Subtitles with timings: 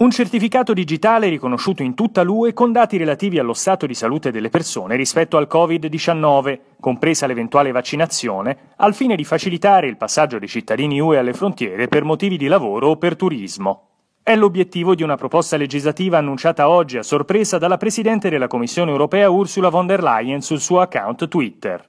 [0.00, 4.48] Un certificato digitale riconosciuto in tutta l'UE con dati relativi allo stato di salute delle
[4.48, 11.00] persone rispetto al Covid-19, compresa l'eventuale vaccinazione, al fine di facilitare il passaggio dei cittadini
[11.00, 13.88] UE alle frontiere per motivi di lavoro o per turismo.
[14.22, 19.28] È l'obiettivo di una proposta legislativa annunciata oggi a sorpresa dalla Presidente della Commissione europea
[19.28, 21.86] Ursula von der Leyen sul suo account Twitter.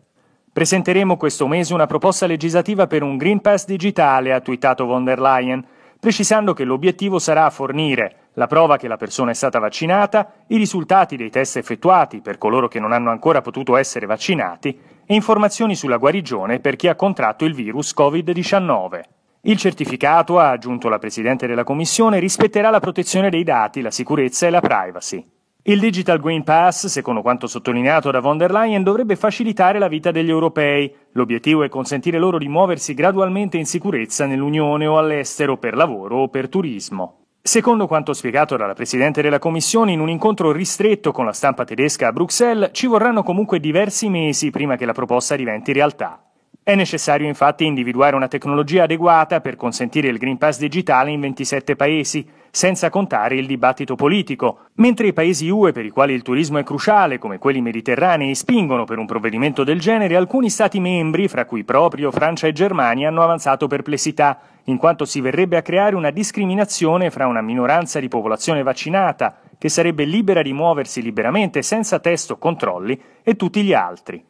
[0.53, 5.21] Presenteremo questo mese una proposta legislativa per un Green Pass digitale, ha twittato von der
[5.21, 5.65] Leyen,
[5.97, 11.15] precisando che l'obiettivo sarà fornire la prova che la persona è stata vaccinata, i risultati
[11.15, 15.95] dei test effettuati per coloro che non hanno ancora potuto essere vaccinati e informazioni sulla
[15.95, 19.01] guarigione per chi ha contratto il virus Covid-19.
[19.43, 24.47] Il certificato, ha aggiunto la Presidente della Commissione, rispetterà la protezione dei dati, la sicurezza
[24.47, 25.25] e la privacy.
[25.63, 30.09] Il Digital Green Pass, secondo quanto sottolineato da von der Leyen, dovrebbe facilitare la vita
[30.09, 30.91] degli europei.
[31.11, 36.29] L'obiettivo è consentire loro di muoversi gradualmente in sicurezza nell'Unione o all'estero per lavoro o
[36.29, 37.25] per turismo.
[37.43, 42.07] Secondo quanto spiegato dalla Presidente della Commissione in un incontro ristretto con la stampa tedesca
[42.07, 46.23] a Bruxelles, ci vorranno comunque diversi mesi prima che la proposta diventi realtà.
[46.63, 51.75] È necessario infatti individuare una tecnologia adeguata per consentire il Green Pass digitale in 27
[51.75, 56.59] paesi, senza contare il dibattito politico, mentre i paesi UE per i quali il turismo
[56.59, 61.45] è cruciale, come quelli mediterranei, spingono per un provvedimento del genere, alcuni Stati membri, fra
[61.45, 66.11] cui proprio Francia e Germania, hanno avanzato perplessità, in quanto si verrebbe a creare una
[66.11, 72.31] discriminazione fra una minoranza di popolazione vaccinata, che sarebbe libera di muoversi liberamente senza test
[72.31, 74.23] o controlli, e tutti gli altri.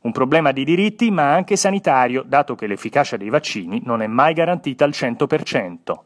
[0.00, 4.32] Un problema di diritti ma anche sanitario, dato che l'efficacia dei vaccini non è mai
[4.34, 6.05] garantita al 100%.